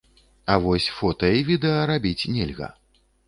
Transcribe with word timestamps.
А 0.53 0.55
вось 0.63 0.87
фота 0.99 1.29
і 1.39 1.43
відэа 1.51 1.83
рабіць 1.91 2.27
нельга. 2.39 2.73